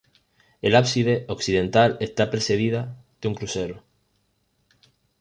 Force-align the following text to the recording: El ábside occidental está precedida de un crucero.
El 0.63 0.75
ábside 0.75 1.25
occidental 1.29 1.97
está 1.99 2.31
precedida 2.31 2.97
de 3.21 3.27
un 3.27 3.35
crucero. 3.35 3.83